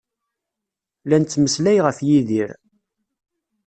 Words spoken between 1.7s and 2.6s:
ɣef Yidir.